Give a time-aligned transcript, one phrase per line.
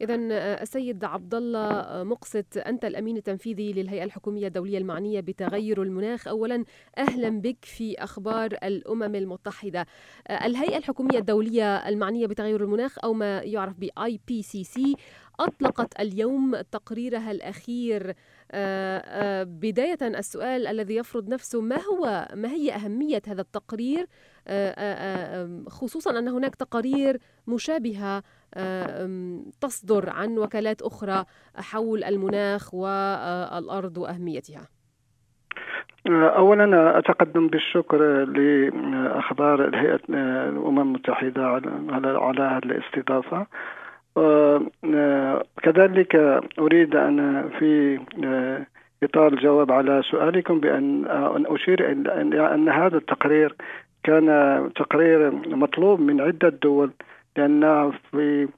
[0.00, 0.14] إذا
[0.62, 6.28] السيد عبد الله مقسط أنت الأمين التنفيذي للهيئة الحكومية الدولية المعنية بتغير المناخ.
[6.28, 6.64] أولا
[6.98, 9.86] أهلا بك في أخبار الأمم المتحدة.
[10.30, 14.80] الهيئة الحكومية الدولية المعنية بتغير المناخ أو ما يعرف ب IPCC
[15.40, 18.14] أطلقت اليوم تقريرها الأخير.
[19.44, 24.06] بداية السؤال الذي يفرض نفسه ما هو ما هي أهمية هذا التقرير؟
[25.68, 28.22] خصوصا أن هناك تقارير مشابهة
[29.60, 31.24] تصدر عن وكالات أخرى
[31.56, 34.68] حول المناخ والأرض وأهميتها.
[36.06, 40.00] اولا أتقدم بالشكر لأخبار الهيئة
[40.48, 43.46] الأمم المتحدة على على هذه الاستضافة.
[45.62, 48.00] كذلك أريد أن في
[49.02, 51.90] إطار الجواب على سؤالكم بأن ان أشير
[52.54, 53.54] أن هذا التقرير
[54.02, 54.26] كان
[54.76, 56.90] تقرير مطلوب من عدة دول
[57.36, 58.48] لأن في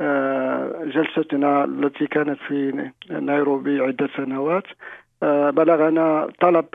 [0.00, 4.64] آه، جلستنا التي كانت في نيروبي عدة سنوات
[5.22, 6.66] آه، بلغنا طلب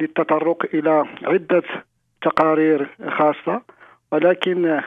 [0.00, 1.62] للتطرق إلى عدة
[2.22, 3.62] تقارير خاصة.
[4.12, 4.80] ولكن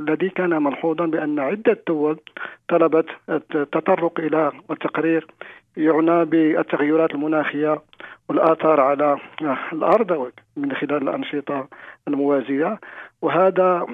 [0.00, 2.20] الذي كان ملحوظا بأن عدة دول
[2.68, 5.26] طلبت التطرق إلى التقرير
[5.76, 7.82] يعنى بالتغيرات المناخية
[8.28, 9.18] والآثار على
[9.72, 11.68] الأرض من خلال الأنشطة
[12.08, 12.80] الموازية.
[13.22, 13.86] وهذا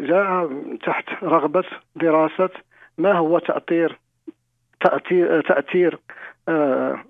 [0.00, 0.50] جاء
[0.86, 1.64] تحت رغبة
[1.96, 2.50] دراسة
[2.98, 3.98] ما هو تأثير
[4.80, 5.98] تأثير, تأثير
[6.48, 7.04] آه،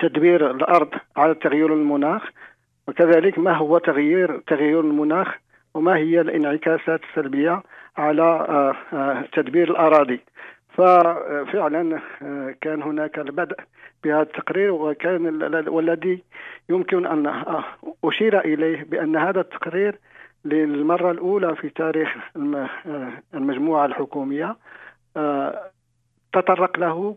[0.00, 2.22] تدبير الأرض على تغيير المناخ
[2.88, 5.34] وكذلك ما هو تغيير تغيير المناخ
[5.76, 7.62] وما هي الانعكاسات السلبية
[7.96, 8.22] على
[8.92, 10.20] آه، تدبير الأراضي.
[10.68, 12.00] ففعلا
[12.60, 13.56] كان هناك البدء
[14.04, 16.22] بهذا التقرير وكان والذي
[16.68, 17.32] يمكن أن
[18.04, 19.98] أشير إليه بأن هذا التقرير
[20.44, 22.08] للمرة الأولى في تاريخ
[23.34, 24.56] المجموعة الحكومية
[26.32, 27.16] تطرق له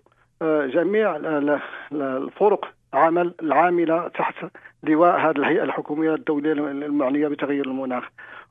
[0.68, 1.16] جميع
[1.92, 4.36] الفرق عمل العاملة تحت
[4.84, 8.04] لواء هذه الهيئة الحكومية الدولية المعنية بتغيير المناخ.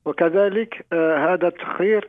[0.08, 2.08] وكذلك هذا التقرير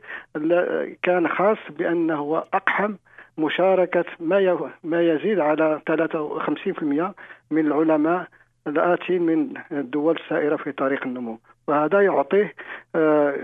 [1.04, 2.96] كان خاص بأنه أقحم
[3.38, 7.14] مشاركة ما ما يزيد على 53%
[7.52, 8.28] من العلماء
[8.68, 11.40] الآتين من الدول السائرة في طريق النمو.
[11.68, 12.54] وهذا يعطيه
[12.96, 13.36] آه،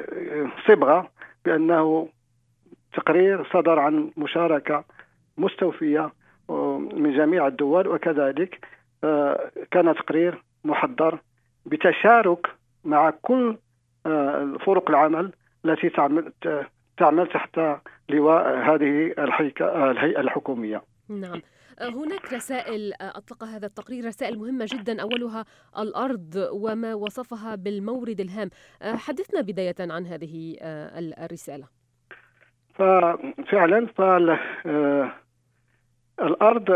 [0.67, 1.09] صبغة
[1.45, 2.09] بأنه
[2.93, 4.83] تقرير صدر عن مشاركة
[5.37, 6.11] مستوفية
[6.49, 7.87] آه، من جميع الدول.
[7.87, 8.65] وكذلك
[9.03, 11.19] آه، كان تقرير محضر
[11.65, 12.47] بتشارك
[12.83, 13.57] مع كل
[14.65, 15.31] فرق العمل
[15.65, 16.33] التي تعمل
[16.97, 17.59] تعمل تحت
[18.09, 20.83] لواء هذه الهيئة الحكومية.
[21.09, 21.41] نعم.
[21.81, 25.01] هناك رسائل أطلق هذا التقرير رسائل مهمة جدا.
[25.01, 25.45] أولها
[25.79, 28.49] الأرض وما وصفها بالمورد الهام.
[28.81, 30.57] حدثنا بداية عن هذه
[31.23, 31.67] الرسالة.
[32.73, 34.39] ففعلا فال
[36.21, 36.69] الأرض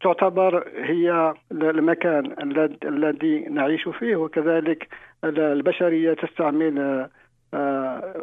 [0.00, 2.36] تعتبر هي المكان
[2.84, 4.88] الذي نعيش فيه وكذلك
[5.24, 7.06] البشرية تستعمل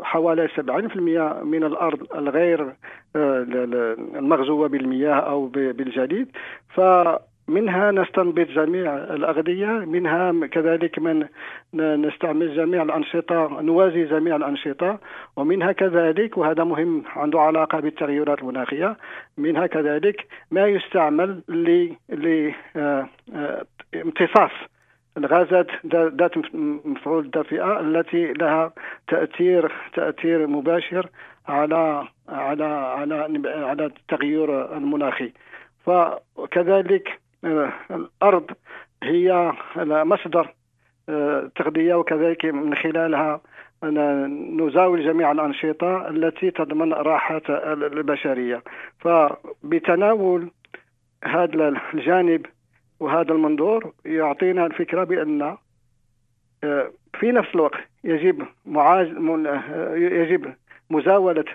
[0.01, 0.97] حوالي 70%
[1.43, 2.75] من الأرض الغير
[3.15, 3.45] آه،
[4.15, 6.27] المغزوه بالمياه أو بالجليد.
[7.47, 11.25] فمنها نستنبط جميع الأغذية منها كذلك من
[11.73, 14.99] نستعمل جميع الأنشطة نوازي جميع الأنشطة
[15.37, 18.97] ومنها كذلك وهذا مهم عنده علاقة بالتغيرات المناخية
[19.37, 21.41] منها كذلك ما يستعمل
[23.93, 24.51] لامتصاص
[25.17, 26.37] الغازات ذات
[26.85, 28.73] مفعول الدافئه التي لها
[29.07, 31.09] تاثير تأثير مباشر
[31.47, 33.15] على على على
[33.45, 35.33] على التغير المناخي.
[35.85, 37.22] فكذلك آه،
[37.91, 38.51] الأرض
[39.03, 40.53] هي مصدر
[41.09, 43.41] آه، تغذية وكذلك من خلالها
[44.59, 48.63] نزاول جميع الأنشطة التي تضمن راحة البشرية.
[48.99, 50.51] فبتناول
[51.23, 52.45] هذا الجانب
[52.99, 55.57] وهذا المنظور يعطينا الفكرة بأن
[56.63, 59.07] آه، في نفس الوقت يجب معاج
[59.47, 60.53] آه، يجب
[60.89, 61.45] مزاولة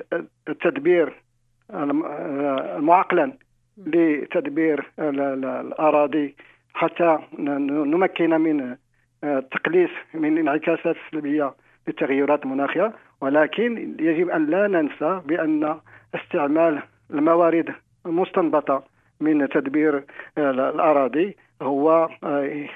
[0.49, 1.23] التدبير
[1.71, 3.33] المعقلا
[3.87, 6.35] لتدبير الأراضي
[6.75, 8.77] حتى نمكن من
[9.25, 11.55] التقليص آه، من الانعكاسات السلبية
[11.89, 12.93] للتغيرات المناخية.
[13.21, 15.77] ولكن يجب أن لا ننسى بأن
[16.15, 17.75] استعمال الموارد
[18.07, 18.85] المستنبطة
[19.21, 20.05] من تدبير
[20.39, 22.69] الأراضي هو آه،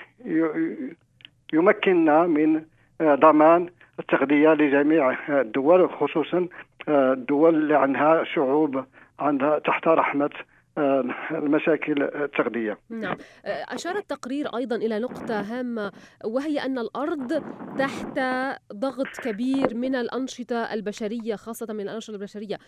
[1.52, 2.62] يمكننا من
[3.00, 6.48] آه، ضمان التغذية لجميع الدول خصوصا
[6.88, 8.84] آه، الدول اللي عندها شعوب
[9.20, 10.30] عندها تحت رحمة
[11.30, 12.78] المشاكل التغذية.
[12.90, 13.16] نعم.
[13.44, 15.92] أشار التقرير أيضا إلى نقطة هامة
[16.24, 17.42] وهي أن الأرض
[17.78, 18.20] تحت
[18.72, 22.58] ضغط كبير من الأنشطة البشرية خاصة من الأنشطة البشرية.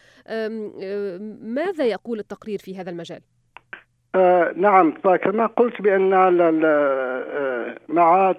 [1.42, 3.20] ماذا يقول التقرير في هذا المجال؟
[4.14, 4.94] آه نعم.
[5.04, 6.10] فكما قلت بأن
[7.88, 8.34] مع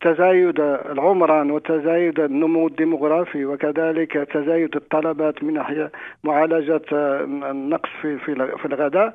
[0.00, 5.92] تزايد العمران وتزايد النمو الديمغرافي وكذلك تزايد الطلبات من ناحيه
[6.24, 9.14] معالجة النقص في في الغذاء.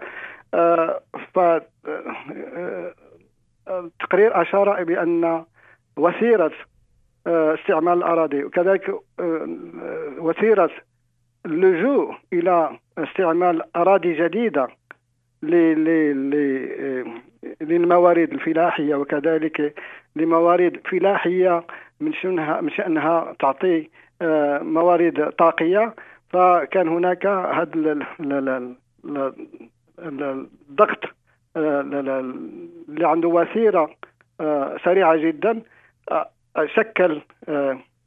[3.68, 5.44] التقرير أشار بأن
[5.98, 6.52] وثيره
[7.28, 8.96] استعمال الأراضي وكذلك
[10.18, 10.70] وثيره
[11.46, 14.68] اللجوء إلى استعمال أراضي جديدة
[17.62, 19.80] للموارد الفلاحية وكذلك
[20.16, 21.64] لموارد فلاحية
[22.00, 23.90] من شأنها من شأنها تعطي
[24.22, 25.96] آه، موارد طاقية.
[26.30, 27.98] فكان هناك هذا
[30.00, 31.04] الضغط
[31.58, 31.82] آه،
[32.90, 33.90] اللي عنده وثيره
[34.42, 35.62] آه، سريعة جدا
[36.66, 37.22] شكل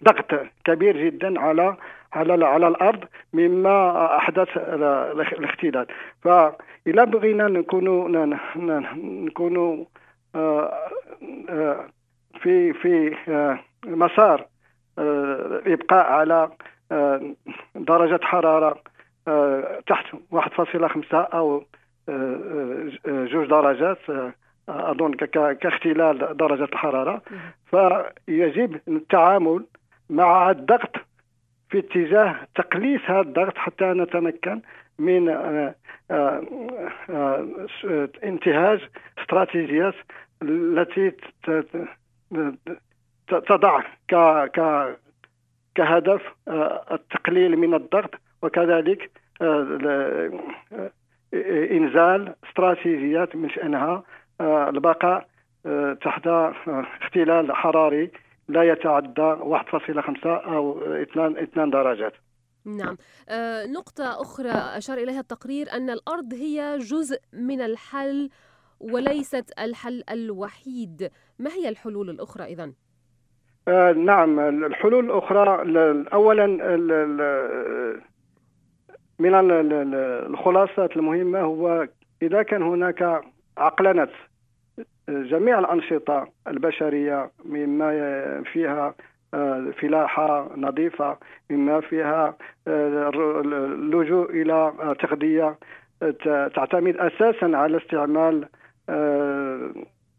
[0.04, 0.30] ضغط
[0.64, 1.76] كبير جدا على
[2.12, 5.86] على على الأرض مما أحدث الاختلال.
[6.22, 8.36] فإذا بغينا نكونوا
[8.96, 9.84] نكونوا
[12.42, 14.46] في في آه، مسار
[14.98, 16.50] الابقاء آه، على
[16.92, 17.34] آه،
[17.74, 18.82] درجة حرارة
[19.86, 21.64] تحت 1.5 أو
[23.06, 23.98] جوج درجات
[24.68, 25.14] أظن
[25.60, 27.22] كاختلال درجة الحرارة.
[27.70, 29.64] فيجب التعامل
[30.10, 30.96] مع الضغط
[31.70, 34.60] في اتجاه تقليص هذا الضغط حتى نتمكن
[34.98, 35.28] من
[38.24, 38.80] انتهاج
[39.18, 39.94] استراتيجيات
[40.42, 41.12] التي
[43.28, 44.14] تضع ك
[44.54, 44.88] ك
[45.78, 48.10] كهدف آه، التقليل من الضغط
[48.42, 49.10] وكذلك
[49.42, 50.30] آه،
[50.72, 50.90] آه،
[51.72, 54.02] إنزال استراتيجيات من شأنها
[54.40, 55.28] البقاء
[56.04, 56.26] تحت
[57.02, 58.10] اختلال حراري
[58.48, 62.12] لا يتعدى 1.5 أو 2 2 درجات.
[62.64, 62.96] نعم
[63.72, 68.30] نقطة أخرى أشار إليها التقرير أن الأرض هي جزء من الحل
[68.80, 72.72] وليست الحل الوحيد ما هي الحلول الأخرى إذا؟
[73.68, 75.62] آه نعم الحلول الأخرى
[76.12, 76.46] أولا
[79.18, 81.88] من الخلاصات المهمة هو
[82.22, 83.22] إذا كان هناك
[83.58, 84.08] عقلنة
[85.08, 88.94] جميع الأنشطة البشرية مما فيها
[89.34, 91.18] آه، فلاحة نظيفة
[91.50, 92.36] مما فيها
[92.68, 93.10] آه،
[93.44, 95.58] اللجوء إلى تغذية
[96.54, 98.48] تعتمد أساسا على استعمال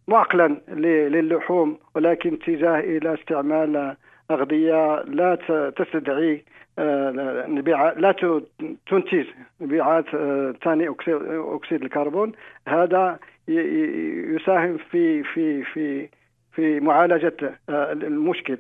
[0.07, 0.62] معقلا
[1.10, 3.95] للحوم ولكن اتجاه إلى استعمال
[4.31, 5.36] أغذية لا
[5.77, 6.44] تستدعي
[6.80, 8.12] آه، لا
[8.88, 9.25] تنتج
[9.62, 12.31] انبعاث آه، ثاني أكسيد الكربون.
[12.68, 16.10] هذا يساهم في في في
[16.51, 18.57] في معالجة آه، المشكل.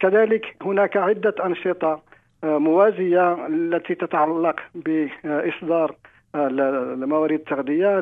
[0.00, 2.02] كذلك هناك عدة أنشطة
[2.42, 5.94] موازية التي تتعلق بإصدار
[6.34, 8.00] الموارد التغذية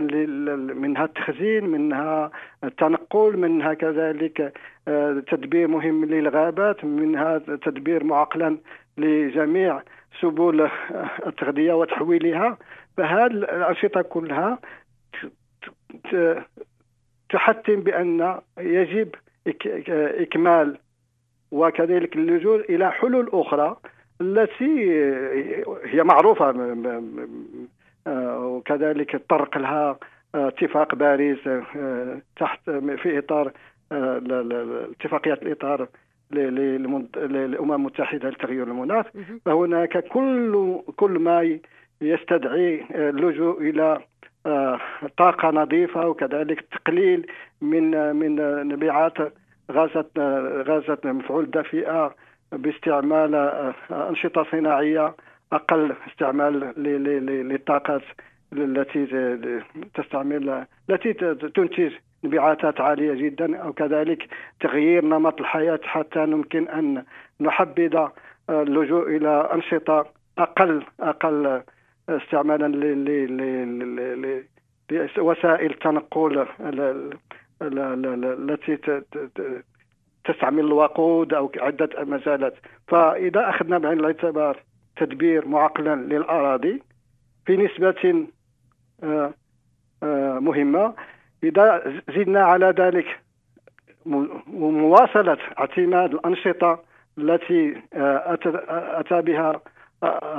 [0.74, 2.30] منها التخزين منها
[2.64, 4.52] التنقل منها كذلك
[4.88, 8.58] آه، تدبير مهم للغابات منها تدبير معقلا
[8.98, 9.82] لجميع
[10.20, 10.70] سبل
[11.26, 12.58] التغذية وتحويلها.
[12.96, 14.58] فهذه الأنشطة كلها
[17.30, 19.08] تحتم بأن يجب
[20.22, 20.78] إكمال
[21.50, 23.76] وكذلك اللجوء إلى حلول أخرى
[24.20, 24.92] التي
[25.84, 27.02] هي معروفة آه،
[28.06, 29.98] وكذلك طرق لها
[30.34, 33.52] آه، اتفاق باريس آه، تحت في إطار
[33.92, 35.88] اتفاقيه الإطار
[36.30, 39.06] للأمم المتحدة لتغيير المناخ.
[39.44, 41.58] فهناك كل كل ما
[42.00, 44.00] يستدعي اللجوء إلى
[45.16, 47.26] طاقة نظيفة وكذلك تقليل
[47.60, 49.32] من من انبعاث
[49.72, 50.18] غازات
[50.68, 52.14] غازات مفعول دافئه
[52.52, 53.34] باستعمال
[53.90, 55.14] أنشطة صناعية
[55.52, 56.72] أقل استعمال
[57.48, 58.02] للطاقات
[58.52, 59.06] التي
[59.94, 61.12] تستعمل التي
[61.54, 61.92] تنتج
[62.24, 64.28] انبعاثات عالية جدا أو كذلك
[64.60, 67.04] تغيير نمط الحياة حتى يمكن أن
[67.40, 68.06] نحبذ
[68.50, 70.06] اللجوء إلى أنشطة
[70.38, 71.62] أقل أقل
[72.08, 72.68] استعمالا
[75.16, 76.46] لوسائل التنقل
[77.62, 78.76] التي
[80.24, 82.54] تستعمل الوقود أو عدة مجالات.
[82.88, 84.62] فإذا أخذنا بعين الاعتبار
[84.96, 86.82] تدبير معقلا للأراضي
[87.46, 88.26] في نسبة
[89.04, 89.34] آه،
[90.02, 90.94] آه، مهمة.
[91.44, 93.20] إذا زدنا على ذلك
[94.46, 96.82] مواصلة اعتماد الأنشطة
[97.18, 98.38] التي آه،
[99.00, 99.60] أتى بها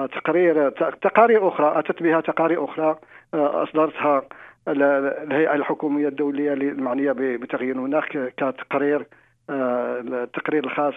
[0.08, 0.70] تقرير
[1.02, 3.00] تقارير أخرى أتت بها تقارير أخرى
[3.34, 4.22] أصدرتها
[4.68, 9.06] الهيئة الحكومية الدولية المعنيه بتغيير المناخ كتقرير
[9.50, 10.94] التقرير الخاص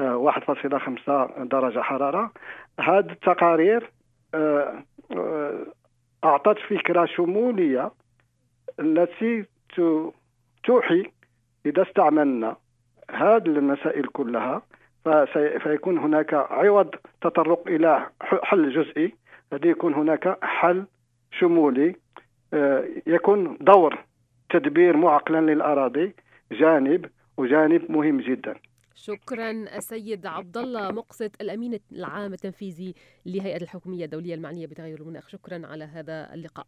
[0.00, 2.32] 1.5 درجة حرارة.
[2.80, 3.90] هذه التقارير
[6.24, 7.90] أعطت فكرة شمولية
[8.80, 9.44] التي
[10.64, 11.10] توحي
[11.66, 12.56] إذا استعملنا
[13.10, 14.62] هذه المسائل كلها.
[15.04, 19.14] فسيكون هناك عوض تطرق إلى حل جزئي.
[19.52, 20.84] قد يكون هناك حل
[21.38, 21.96] شمولي.
[22.54, 23.98] آه، يكون دور
[24.50, 26.14] تدبير معقلا للأراضي
[26.52, 28.54] جانب وجانب مهم جدا.
[29.00, 32.94] شكرا السيد عبد الله مقسط الأمين العام التنفيذي
[33.26, 35.28] لهيئة الحكومية الدولية المعنية بتغير المناخ.
[35.28, 36.66] شكرا على هذا اللقاء.